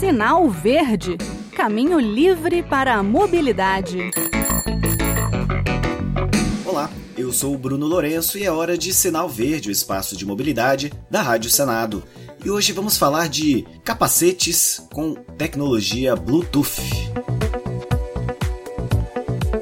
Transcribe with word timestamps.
Sinal 0.00 0.48
Verde 0.48 1.18
Caminho 1.54 2.00
livre 2.00 2.62
para 2.62 2.94
a 2.94 3.02
mobilidade. 3.02 4.10
Olá, 6.64 6.88
eu 7.18 7.30
sou 7.34 7.54
o 7.54 7.58
Bruno 7.58 7.86
Lourenço 7.86 8.38
e 8.38 8.44
é 8.44 8.50
hora 8.50 8.78
de 8.78 8.94
Sinal 8.94 9.28
Verde, 9.28 9.68
o 9.68 9.70
espaço 9.70 10.16
de 10.16 10.24
mobilidade 10.24 10.90
da 11.10 11.20
Rádio 11.20 11.50
Senado. 11.50 12.02
E 12.42 12.48
hoje 12.48 12.72
vamos 12.72 12.96
falar 12.96 13.28
de 13.28 13.66
capacetes 13.84 14.82
com 14.90 15.12
tecnologia 15.36 16.16
Bluetooth. 16.16 16.80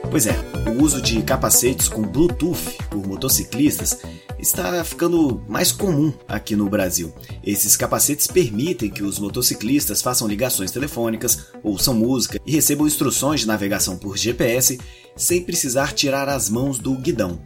Pois 0.08 0.24
é, 0.28 0.36
o 0.68 0.84
uso 0.84 1.02
de 1.02 1.20
capacetes 1.20 1.88
com 1.88 2.02
Bluetooth 2.02 2.78
por 2.88 3.04
motociclistas 3.04 3.98
está 4.38 4.82
ficando 4.84 5.42
mais 5.48 5.72
comum 5.72 6.12
aqui 6.28 6.54
no 6.54 6.68
Brasil. 6.68 7.12
Esses 7.42 7.76
capacetes 7.76 8.26
permitem 8.26 8.90
que 8.90 9.02
os 9.02 9.18
motociclistas 9.18 10.00
façam 10.00 10.28
ligações 10.28 10.70
telefônicas, 10.70 11.46
ouçam 11.62 11.94
música 11.94 12.40
e 12.46 12.52
recebam 12.52 12.86
instruções 12.86 13.40
de 13.40 13.46
navegação 13.46 13.96
por 13.96 14.16
GPS 14.16 14.78
sem 15.16 15.42
precisar 15.42 15.92
tirar 15.92 16.28
as 16.28 16.48
mãos 16.48 16.78
do 16.78 16.94
guidão. 16.94 17.40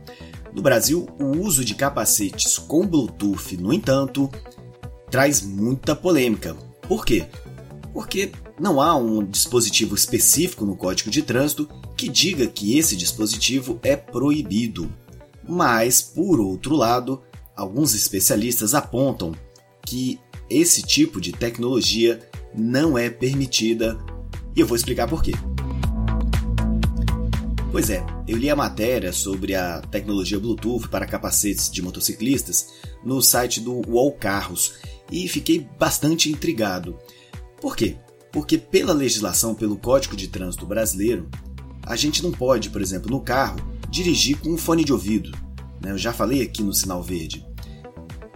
No 0.55 0.61
Brasil, 0.61 1.09
o 1.19 1.39
uso 1.39 1.65
de 1.65 1.75
capacetes 1.75 2.59
com 2.59 2.87
Bluetooth, 2.87 3.57
no 3.57 3.73
entanto, 3.73 4.31
traz 5.11 5.41
muita 5.41 5.97
polêmica. 5.97 6.55
Por 6.87 7.07
quê? 7.07 7.27
Porque 7.93 8.31
não 8.61 8.81
há 8.81 8.95
um 8.97 9.25
dispositivo 9.25 9.95
específico 9.95 10.67
no 10.67 10.77
Código 10.77 11.11
de 11.11 11.23
Trânsito 11.23 11.69
que 11.97 12.09
diga 12.09 12.47
que 12.47 12.79
esse 12.79 12.97
dispositivo 12.97 13.79
é 13.83 13.97
proibido. 13.97 14.93
Mas, 15.49 16.01
por 16.01 16.41
outro 16.41 16.77
lado, 16.77 17.23
alguns 17.57 17.95
especialistas 17.95 18.75
apontam 18.75 19.33
que 19.85 20.19
esse 20.49 20.83
tipo 20.83 21.21
de 21.21 21.33
tecnologia 21.33 22.21
não 22.55 22.97
é 22.97 23.09
permitida 23.09 23.99
e 24.55 24.61
eu 24.61 24.67
vou 24.67 24.77
explicar 24.77 25.09
por 25.09 25.23
quê. 25.23 25.33
Pois 27.71 27.89
é, 27.89 28.05
eu 28.29 28.37
li 28.37 28.51
a 28.51 28.57
matéria 28.57 29.15
sobre 29.15 29.55
a 29.55 29.81
tecnologia 29.81 30.39
Bluetooth 30.39 30.89
para 30.89 31.07
capacetes 31.07 31.71
de 31.71 31.81
motociclistas 31.81 32.67
no 33.03 33.23
site 33.23 33.61
do 33.61 33.81
UOL 33.89 34.13
Carros 34.13 34.75
e 35.11 35.27
fiquei 35.27 35.67
bastante 35.79 36.31
intrigado. 36.31 36.99
Por 37.61 37.75
quê? 37.75 37.97
Porque 38.31 38.59
pela 38.59 38.93
legislação, 38.93 39.55
pelo 39.55 39.79
Código 39.79 40.15
de 40.15 40.29
Trânsito 40.29 40.67
Brasileiro, 40.67 41.31
a 41.83 41.97
gente 41.97 42.23
não 42.23 42.31
pode, 42.31 42.69
por 42.69 42.83
exemplo, 42.83 43.11
no 43.11 43.21
carro, 43.21 43.59
dirigir 43.93 44.39
com 44.41 44.49
um 44.49 44.57
fone 44.57 44.83
de 44.83 44.93
ouvido. 44.93 45.31
Né? 45.81 45.93
Eu 45.93 45.99
já 45.99 46.15
falei 46.15 46.41
aqui 46.41 46.63
no 46.63 46.73
sinal 46.73 47.03
verde. 47.03 47.47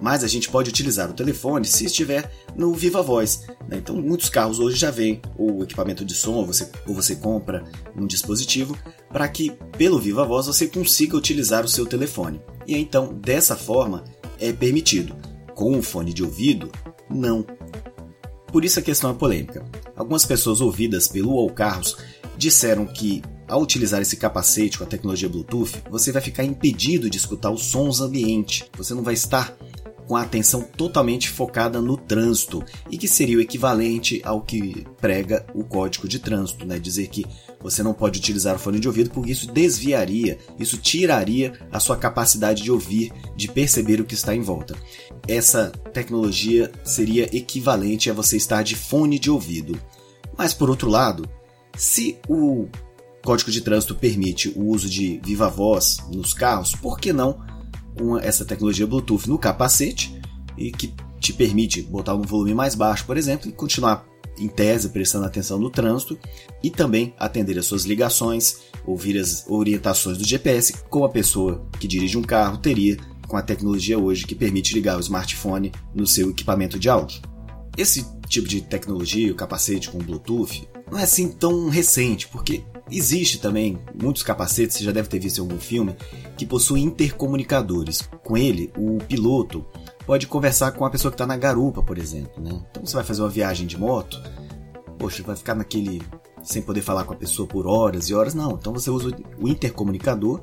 Mas 0.00 0.22
a 0.22 0.28
gente 0.28 0.50
pode 0.50 0.68
utilizar 0.68 1.10
o 1.10 1.14
telefone 1.14 1.64
se 1.64 1.86
estiver 1.86 2.30
no 2.54 2.74
Viva 2.74 3.00
Voz. 3.00 3.46
Né? 3.66 3.78
Então, 3.78 3.96
muitos 3.96 4.28
carros 4.28 4.60
hoje 4.60 4.76
já 4.76 4.90
vêm 4.90 5.22
o 5.38 5.62
equipamento 5.62 6.04
de 6.04 6.12
som, 6.12 6.34
ou 6.34 6.44
você, 6.44 6.70
ou 6.86 6.94
você 6.94 7.16
compra 7.16 7.64
um 7.96 8.06
dispositivo 8.06 8.76
para 9.10 9.26
que, 9.26 9.52
pelo 9.78 9.98
Viva 9.98 10.26
Voz, 10.26 10.46
você 10.46 10.66
consiga 10.66 11.16
utilizar 11.16 11.64
o 11.64 11.68
seu 11.68 11.86
telefone. 11.86 12.38
E 12.66 12.76
então, 12.76 13.14
dessa 13.14 13.56
forma, 13.56 14.04
é 14.38 14.52
permitido. 14.52 15.16
Com 15.54 15.74
um 15.74 15.82
fone 15.82 16.12
de 16.12 16.22
ouvido, 16.22 16.70
não. 17.08 17.46
Por 18.52 18.62
isso 18.62 18.78
a 18.78 18.82
questão 18.82 19.10
é 19.10 19.14
polêmica. 19.14 19.64
Algumas 19.96 20.26
pessoas 20.26 20.60
ouvidas 20.60 21.08
pelo 21.08 21.38
All 21.38 21.48
Carros 21.48 21.96
disseram 22.36 22.84
que 22.84 23.22
ao 23.48 23.62
utilizar 23.62 24.00
esse 24.02 24.16
capacete 24.16 24.78
com 24.78 24.84
a 24.84 24.88
tecnologia 24.88 25.28
Bluetooth, 25.28 25.82
você 25.90 26.12
vai 26.12 26.22
ficar 26.22 26.44
impedido 26.44 27.08
de 27.08 27.18
escutar 27.18 27.50
os 27.50 27.66
sons 27.66 28.00
ambiente. 28.00 28.64
Você 28.76 28.94
não 28.94 29.02
vai 29.02 29.14
estar 29.14 29.56
com 30.06 30.16
a 30.16 30.22
atenção 30.22 30.62
totalmente 30.62 31.28
focada 31.28 31.80
no 31.80 31.96
trânsito 31.96 32.64
e 32.90 32.96
que 32.96 33.08
seria 33.08 33.38
o 33.38 33.40
equivalente 33.40 34.20
ao 34.24 34.40
que 34.40 34.86
prega 35.00 35.44
o 35.52 35.64
Código 35.64 36.06
de 36.08 36.18
Trânsito, 36.18 36.64
né? 36.64 36.78
Dizer 36.78 37.08
que 37.08 37.26
você 37.60 37.82
não 37.82 37.92
pode 37.92 38.20
utilizar 38.20 38.54
o 38.54 38.58
fone 38.58 38.78
de 38.78 38.86
ouvido 38.86 39.10
porque 39.10 39.32
isso 39.32 39.50
desviaria, 39.50 40.38
isso 40.58 40.78
tiraria 40.78 41.58
a 41.72 41.80
sua 41.80 41.96
capacidade 41.96 42.62
de 42.62 42.70
ouvir, 42.70 43.12
de 43.34 43.48
perceber 43.48 44.00
o 44.00 44.04
que 44.04 44.14
está 44.14 44.34
em 44.34 44.42
volta. 44.42 44.76
Essa 45.26 45.70
tecnologia 45.92 46.70
seria 46.84 47.24
equivalente 47.36 48.08
a 48.08 48.14
você 48.14 48.36
estar 48.36 48.62
de 48.62 48.76
fone 48.76 49.18
de 49.18 49.30
ouvido. 49.30 49.80
Mas 50.38 50.54
por 50.54 50.70
outro 50.70 50.88
lado, 50.88 51.28
se 51.76 52.18
o 52.28 52.68
Código 53.26 53.50
de 53.50 53.60
Trânsito 53.60 53.92
permite 53.92 54.48
o 54.50 54.68
uso 54.68 54.88
de 54.88 55.20
viva 55.24 55.48
voz 55.48 55.98
nos 56.12 56.32
carros, 56.32 56.76
por 56.76 57.00
que 57.00 57.12
não 57.12 57.44
com 57.98 58.16
essa 58.16 58.44
tecnologia 58.44 58.86
Bluetooth 58.86 59.28
no 59.28 59.36
capacete 59.36 60.20
e 60.56 60.70
que 60.70 60.94
te 61.18 61.32
permite 61.32 61.82
botar 61.82 62.14
um 62.14 62.22
volume 62.22 62.54
mais 62.54 62.76
baixo, 62.76 63.04
por 63.04 63.16
exemplo, 63.16 63.48
e 63.48 63.52
continuar 63.52 64.06
em 64.38 64.46
tese 64.46 64.90
prestando 64.90 65.24
atenção 65.24 65.58
no 65.58 65.70
trânsito 65.70 66.16
e 66.62 66.70
também 66.70 67.14
atender 67.18 67.58
as 67.58 67.66
suas 67.66 67.84
ligações, 67.84 68.58
ouvir 68.86 69.18
as 69.18 69.44
orientações 69.48 70.18
do 70.18 70.24
GPS, 70.24 70.74
como 70.88 71.04
a 71.04 71.10
pessoa 71.10 71.66
que 71.80 71.88
dirige 71.88 72.16
um 72.16 72.22
carro 72.22 72.58
teria 72.58 72.96
com 73.26 73.36
a 73.36 73.42
tecnologia 73.42 73.98
hoje 73.98 74.24
que 74.24 74.36
permite 74.36 74.72
ligar 74.72 74.96
o 74.96 75.00
smartphone 75.00 75.72
no 75.92 76.06
seu 76.06 76.30
equipamento 76.30 76.78
de 76.78 76.88
áudio. 76.88 77.22
Esse 77.76 78.06
tipo 78.28 78.48
de 78.48 78.60
tecnologia, 78.60 79.32
o 79.32 79.36
capacete 79.36 79.90
com 79.90 79.98
Bluetooth, 79.98 80.68
não 80.90 80.98
é 80.98 81.02
assim 81.02 81.28
tão 81.28 81.68
recente, 81.68 82.28
porque 82.28 82.62
existe 82.90 83.38
também 83.38 83.78
muitos 83.94 84.22
capacetes, 84.22 84.76
você 84.76 84.84
já 84.84 84.92
deve 84.92 85.08
ter 85.08 85.18
visto 85.18 85.38
em 85.38 85.40
algum 85.40 85.58
filme, 85.58 85.96
que 86.36 86.46
possuem 86.46 86.84
intercomunicadores. 86.84 88.08
Com 88.24 88.36
ele, 88.36 88.72
o 88.76 88.98
piloto 88.98 89.64
pode 90.06 90.26
conversar 90.26 90.72
com 90.72 90.84
a 90.84 90.90
pessoa 90.90 91.10
que 91.10 91.14
está 91.14 91.26
na 91.26 91.36
garupa, 91.36 91.82
por 91.82 91.98
exemplo. 91.98 92.42
Né? 92.42 92.62
Então 92.70 92.84
você 92.84 92.94
vai 92.94 93.04
fazer 93.04 93.22
uma 93.22 93.28
viagem 93.28 93.66
de 93.66 93.78
moto, 93.78 94.20
poxa, 94.98 95.22
vai 95.22 95.36
ficar 95.36 95.54
naquele. 95.54 96.02
sem 96.42 96.62
poder 96.62 96.82
falar 96.82 97.04
com 97.04 97.12
a 97.12 97.16
pessoa 97.16 97.48
por 97.48 97.66
horas 97.66 98.08
e 98.08 98.14
horas. 98.14 98.34
Não, 98.34 98.52
então 98.52 98.72
você 98.72 98.90
usa 98.90 99.16
o 99.40 99.48
intercomunicador 99.48 100.40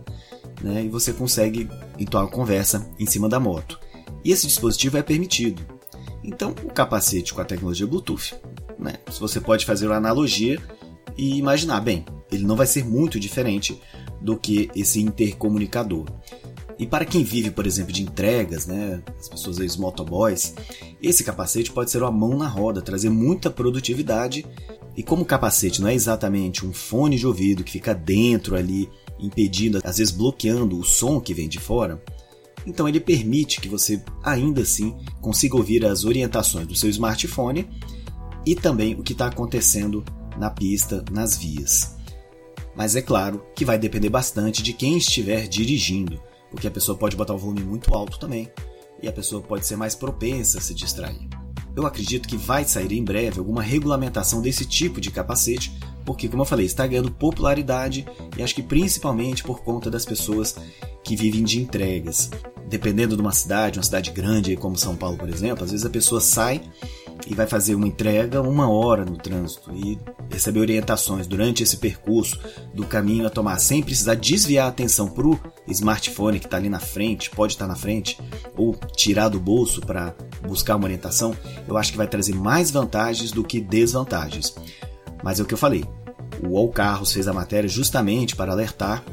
né, 0.62 0.84
e 0.84 0.90
você 0.90 1.14
consegue 1.14 1.70
entoar 1.98 2.26
uma 2.26 2.32
conversa 2.32 2.88
em 3.00 3.06
cima 3.06 3.30
da 3.30 3.40
moto. 3.40 3.80
E 4.24 4.32
esse 4.32 4.48
dispositivo 4.48 4.98
é 4.98 5.02
permitido. 5.02 5.73
Então, 6.24 6.52
o 6.52 6.72
capacete 6.72 7.34
com 7.34 7.42
a 7.42 7.46
tecnologia 7.46 7.86
Bluetooth 7.86 8.34
né? 8.84 8.96
Se 9.10 9.20
você 9.20 9.40
pode 9.40 9.66
fazer 9.66 9.88
uma 9.88 9.96
analogia 9.96 10.62
e 11.18 11.38
imaginar, 11.38 11.80
bem, 11.80 12.06
ele 12.32 12.44
não 12.44 12.56
vai 12.56 12.68
ser 12.68 12.84
muito 12.84 13.20
diferente 13.20 13.80
do 14.22 14.38
que 14.38 14.70
esse 14.76 15.02
intercomunicador. 15.02 16.06
E 16.78 16.88
para 16.88 17.06
quem 17.06 17.24
vive, 17.24 17.52
por 17.52 17.68
exemplo, 17.68 17.94
de 17.94 18.02
entregas, 18.02 18.66
né, 18.66 19.02
as 19.20 19.30
pessoas 19.30 19.60
os 19.60 19.78
motoboys, 19.78 20.56
esse 21.02 21.24
capacete 21.24 21.72
pode 21.72 21.92
ser 21.92 22.02
uma 22.02 22.12
mão 22.12 22.36
na 22.36 22.48
roda, 22.48 22.82
trazer 22.82 23.10
muita 23.10 23.50
produtividade. 23.50 24.46
E 24.96 25.04
como 25.04 25.22
o 25.22 25.26
capacete 25.26 25.82
não 25.82 25.88
é 25.88 25.94
exatamente 25.94 26.66
um 26.66 26.74
fone 26.74 27.18
de 27.18 27.28
ouvido 27.28 27.64
que 27.64 27.72
fica 27.72 27.94
dentro 27.94 28.56
ali, 28.56 28.90
impedindo, 29.20 29.80
às 29.84 29.98
vezes 29.98 30.12
bloqueando 30.12 30.78
o 30.78 30.84
som 30.84 31.20
que 31.20 31.34
vem 31.34 31.48
de 31.48 31.60
fora, 31.60 32.02
então 32.66 32.88
ele 32.88 33.00
permite 33.00 33.60
que 33.60 33.68
você 33.68 34.02
ainda 34.24 34.62
assim 34.62 34.96
consiga 35.22 35.56
ouvir 35.56 35.86
as 35.86 36.06
orientações 36.06 36.68
do 36.68 36.76
seu 36.76 36.90
smartphone 36.90 37.70
e 38.46 38.56
também 38.56 38.94
o 38.96 39.04
que 39.04 39.14
está 39.14 39.28
acontecendo 39.28 40.04
na 40.38 40.50
pista, 40.50 41.04
nas 41.12 41.38
vias. 41.38 41.96
Mas 42.76 42.96
é 42.96 43.02
claro 43.02 43.44
que 43.56 43.66
vai 43.66 43.78
depender 43.78 44.10
bastante 44.10 44.64
de 44.64 44.74
quem 44.74 44.98
estiver 44.98 45.48
dirigindo, 45.48 46.20
porque 46.50 46.68
a 46.68 46.72
pessoa 46.72 46.98
pode 46.98 47.16
botar 47.16 47.34
o 47.34 47.38
volume 47.38 47.62
muito 47.62 47.94
alto 47.94 48.18
também 48.18 48.50
e 49.02 49.08
a 49.08 49.12
pessoa 49.12 49.42
pode 49.42 49.66
ser 49.66 49.76
mais 49.76 49.96
propensa 49.96 50.58
a 50.58 50.62
se 50.62 50.74
distrair. 50.74 51.28
Eu 51.76 51.86
acredito 51.86 52.28
que 52.28 52.38
vai 52.38 52.64
sair 52.64 52.94
em 52.94 53.04
breve 53.04 53.40
alguma 53.40 53.62
regulamentação 53.62 54.42
desse 54.42 54.66
tipo 54.66 55.02
de 55.02 55.10
capacete, 55.10 55.76
porque, 56.06 56.28
como 56.28 56.44
eu 56.44 56.46
falei, 56.46 56.66
está 56.66 56.86
ganhando 56.86 57.12
popularidade 57.12 58.06
e 58.38 58.44
acho 58.44 58.54
que 58.54 58.62
principalmente 58.62 59.44
por 59.44 59.64
conta 59.64 59.90
das 59.90 60.06
pessoas 60.06 60.56
que 61.04 61.16
vivem 61.16 61.44
de 61.44 61.60
entregas. 61.60 62.30
Dependendo 62.74 63.16
de 63.16 63.22
uma 63.22 63.32
cidade, 63.32 63.78
uma 63.78 63.84
cidade 63.84 64.10
grande 64.10 64.56
como 64.56 64.76
São 64.76 64.96
Paulo, 64.96 65.16
por 65.16 65.30
exemplo, 65.30 65.64
às 65.64 65.70
vezes 65.70 65.86
a 65.86 65.92
pessoa 65.92 66.20
sai 66.20 66.60
e 67.28 67.36
vai 67.36 67.46
fazer 67.46 67.76
uma 67.76 67.86
entrega 67.88 68.42
uma 68.42 68.68
hora 68.68 69.06
no 69.06 69.16
trânsito 69.16 69.72
e 69.76 69.96
receber 70.28 70.60
orientações 70.62 71.28
durante 71.28 71.62
esse 71.62 71.78
percurso 71.78 72.40
do 72.74 72.84
caminho 72.84 73.28
a 73.28 73.30
tomar 73.30 73.60
sem 73.60 73.84
precisar 73.84 74.16
desviar 74.16 74.66
a 74.66 74.70
atenção 74.70 75.08
para 75.08 75.28
o 75.28 75.40
smartphone 75.68 76.40
que 76.40 76.48
está 76.48 76.58
ali 76.58 76.68
na 76.68 76.80
frente, 76.80 77.30
pode 77.30 77.54
estar 77.54 77.66
tá 77.66 77.70
na 77.72 77.78
frente, 77.78 78.18
ou 78.58 78.76
tirar 78.96 79.30
do 79.30 79.40
bolso 79.40 79.80
para 79.80 80.16
buscar 80.42 80.76
uma 80.76 80.86
orientação, 80.86 81.38
eu 81.68 81.78
acho 81.78 81.92
que 81.92 81.98
vai 81.98 82.08
trazer 82.08 82.34
mais 82.34 82.72
vantagens 82.72 83.32
do 83.32 83.44
que 83.44 83.62
desvantagens. 83.62 84.56
Mas 85.24 85.40
é 85.40 85.44
o 85.44 85.46
que 85.46 85.54
eu 85.54 85.60
falei, 85.60 85.86
o 86.44 86.58
All 86.58 86.70
Carros 86.70 87.14
fez 87.14 87.28
a 87.28 87.34
matéria 87.34 87.70
justamente 87.70 88.36
para 88.36 88.52
alertar 88.52 89.04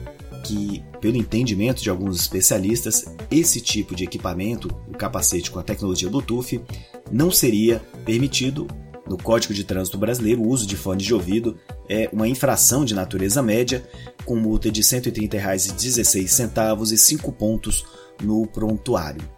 que, 0.42 0.82
pelo 1.00 1.16
entendimento 1.16 1.82
de 1.82 1.90
alguns 1.90 2.20
especialistas, 2.20 3.04
esse 3.30 3.60
tipo 3.60 3.94
de 3.94 4.04
equipamento, 4.04 4.68
o 4.88 4.92
capacete 4.92 5.50
com 5.50 5.58
a 5.58 5.62
tecnologia 5.62 6.08
Bluetooth, 6.08 6.62
não 7.10 7.30
seria 7.30 7.82
permitido. 8.04 8.66
No 9.06 9.16
Código 9.16 9.52
de 9.52 9.64
Trânsito 9.64 9.98
Brasileiro, 9.98 10.40
o 10.40 10.48
uso 10.48 10.64
de 10.64 10.76
fones 10.76 11.04
de 11.04 11.12
ouvido 11.12 11.58
é 11.88 12.08
uma 12.12 12.28
infração 12.28 12.84
de 12.84 12.94
natureza 12.94 13.42
média, 13.42 13.84
com 14.24 14.36
multa 14.36 14.70
de 14.70 14.82
R$ 14.82 14.86
130,16 14.86 16.92
e 16.92 16.96
5 16.96 17.32
pontos 17.32 17.84
no 18.22 18.46
prontuário. 18.46 19.28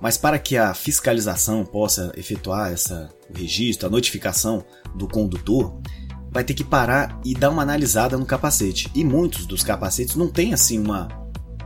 Mas 0.00 0.16
para 0.16 0.38
que 0.38 0.56
a 0.56 0.72
fiscalização 0.74 1.64
possa 1.64 2.12
efetuar 2.16 2.72
essa, 2.72 3.10
o 3.28 3.36
registro, 3.36 3.88
a 3.88 3.90
notificação 3.90 4.64
do 4.94 5.08
condutor, 5.08 5.76
vai 6.36 6.44
ter 6.44 6.52
que 6.52 6.62
parar 6.62 7.18
e 7.24 7.34
dar 7.34 7.48
uma 7.48 7.62
analisada 7.62 8.18
no 8.18 8.26
capacete. 8.26 8.90
E 8.94 9.02
muitos 9.02 9.46
dos 9.46 9.62
capacetes 9.62 10.16
não 10.16 10.28
tem 10.28 10.52
assim 10.52 10.78
uma. 10.78 11.08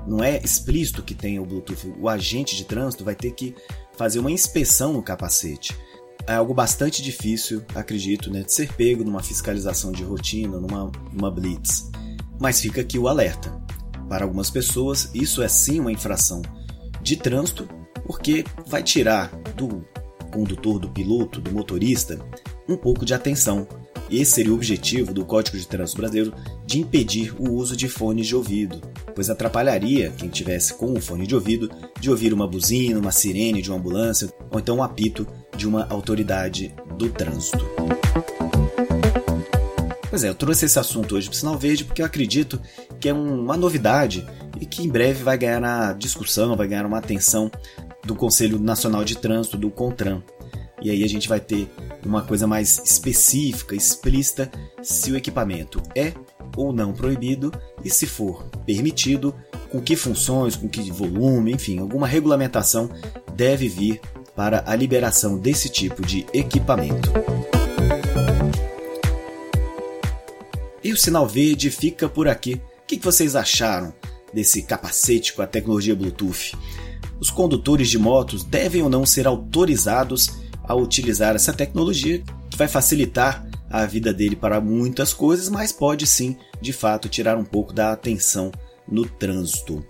Não 0.07 0.23
é 0.23 0.39
explícito 0.39 1.03
que 1.03 1.13
tem 1.13 1.41
o 1.41 1.45
Bluetooth. 1.45 1.93
O 1.99 2.09
agente 2.09 2.55
de 2.55 2.65
trânsito 2.65 3.05
vai 3.05 3.17
ter 3.17 3.33
que 3.33 3.53
fazer 3.97 4.21
uma 4.21 4.31
inspeção 4.31 4.93
no 4.93 5.03
capacete. 5.03 5.77
É 6.25 6.35
algo 6.35 6.55
bastante 6.55 7.03
difícil, 7.03 7.65
acredito, 7.75 8.31
né, 8.31 8.45
de 8.45 8.53
ser 8.53 8.73
pego 8.75 9.03
numa 9.03 9.25
fiscalização 9.25 9.91
de 9.91 10.05
rotina, 10.05 10.61
numa, 10.61 10.93
numa 11.13 11.33
blitz. 11.33 11.91
Mas 12.39 12.61
fica 12.61 12.81
aqui 12.81 12.97
o 12.97 13.09
alerta. 13.09 13.51
Para 14.09 14.25
algumas 14.25 14.51
pessoas, 14.51 15.11
isso 15.13 15.43
é 15.43 15.49
sim 15.49 15.81
uma 15.81 15.91
infração 15.91 16.43
de 17.03 17.17
trânsito 17.17 17.69
porque 18.07 18.45
vai 18.69 18.85
tirar 18.85 19.33
do 19.57 19.85
condutor, 20.33 20.79
do 20.79 20.91
piloto, 20.91 21.41
do 21.41 21.51
motorista, 21.51 22.25
um 22.69 22.77
pouco 22.77 23.05
de 23.05 23.15
atenção. 23.15 23.67
Esse 24.11 24.33
seria 24.33 24.51
o 24.51 24.57
objetivo 24.57 25.15
do 25.15 25.25
Código 25.25 25.57
de 25.57 25.67
Trânsito 25.67 25.99
Brasileiro 25.99 26.35
de 26.67 26.81
impedir 26.81 27.33
o 27.39 27.53
uso 27.53 27.77
de 27.77 27.89
fones 27.89 28.27
de 28.27 28.35
ouvido, 28.35 28.81
pois 29.15 29.31
atrapalharia 29.31 30.13
quem 30.17 30.29
tivesse 30.29 30.75
com 30.75 30.93
o 30.93 31.01
fone 31.01 31.29
de 31.29 31.35
ouvido 31.35 31.71
de 32.01 32.11
ouvir 32.11 32.33
uma 32.33 32.47
buzina, 32.47 32.99
uma 32.99 33.13
sirene 33.13 33.63
de 33.63 33.71
uma 33.71 33.79
ambulância 33.79 34.29
ou 34.51 34.59
então 34.59 34.79
um 34.79 34.83
apito 34.83 35.27
de 35.57 35.69
uma 35.69 35.87
autoridade 35.89 36.75
do 36.99 37.09
trânsito. 37.09 37.65
Pois 40.09 40.25
é, 40.25 40.29
eu 40.29 40.35
trouxe 40.35 40.65
esse 40.65 40.79
assunto 40.79 41.15
hoje 41.15 41.29
para 41.29 41.37
o 41.37 41.39
Sinal 41.39 41.57
Verde 41.57 41.85
porque 41.85 42.03
eu 42.03 42.07
acredito 42.07 42.61
que 42.99 43.09
é 43.09 43.13
uma 43.13 43.57
novidade 43.57 44.27
e 44.61 44.67
que 44.67 44.83
em 44.83 44.89
breve 44.89 45.23
vai 45.23 45.39
ganhar 45.39 45.61
na 45.61 45.93
discussão, 45.93 46.57
vai 46.57 46.67
ganhar 46.67 46.85
uma 46.85 46.99
atenção 46.99 47.49
do 48.05 48.17
Conselho 48.17 48.59
Nacional 48.59 49.05
de 49.05 49.17
Trânsito, 49.17 49.57
do 49.57 49.71
CONTRAN. 49.71 50.21
E 50.83 50.91
aí 50.91 51.05
a 51.05 51.09
gente 51.09 51.29
vai 51.29 51.39
ter 51.39 51.71
uma 52.09 52.23
coisa 52.23 52.47
mais 52.47 52.79
específica, 52.79 53.75
explícita, 53.75 54.51
se 54.83 55.11
o 55.13 55.17
equipamento 55.17 55.83
é 55.95 56.13
ou 56.57 56.73
não 56.73 56.93
proibido 56.93 57.53
e 57.85 57.91
se 57.91 58.07
for 58.07 58.45
permitido, 58.67 59.35
com 59.71 59.81
que 59.81 59.95
funções, 59.95 60.57
com 60.57 60.69
que 60.69 60.91
volume, 60.91 61.53
enfim, 61.53 61.79
alguma 61.79 62.07
regulamentação 62.07 62.91
deve 63.35 63.69
vir 63.69 64.01
para 64.35 64.65
a 64.67 64.75
liberação 64.75 65.39
desse 65.39 65.69
tipo 65.69 66.05
de 66.05 66.27
equipamento. 66.33 67.13
E 70.83 70.93
o 70.93 70.97
sinal 70.97 71.27
verde 71.27 71.71
fica 71.71 72.09
por 72.09 72.27
aqui. 72.27 72.55
O 72.55 72.87
que 72.87 72.99
vocês 72.99 73.37
acharam 73.37 73.95
desse 74.33 74.63
capacete 74.63 75.33
com 75.35 75.43
a 75.43 75.47
tecnologia 75.47 75.95
Bluetooth? 75.95 76.57
os 77.21 77.29
condutores 77.29 77.91
de 77.91 77.99
motos 77.99 78.43
devem 78.43 78.83
ou 78.83 78.89
não 78.89 79.05
ser 79.05 79.27
autorizados 79.27 80.31
a 80.65 80.75
utilizar 80.75 81.35
essa 81.35 81.53
tecnologia 81.53 82.23
que 82.51 82.57
vai 82.57 82.69
facilitar 82.69 83.47
a 83.71 83.87
vida 83.87 84.13
dele 84.13 84.35
para 84.35 84.61
muitas 84.61 85.15
coisas, 85.15 85.49
mas 85.49 85.71
pode 85.71 86.07
sim, 86.07 86.37
de 86.61 86.73
fato, 86.73 87.09
tirar 87.09 87.39
um 87.39 87.45
pouco 87.45 87.73
da 87.73 87.93
atenção 87.93 88.51
no 88.91 89.07
trânsito. 89.07 89.85